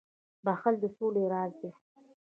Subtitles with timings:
[0.45, 1.71] •بخښل د سولي راز دی.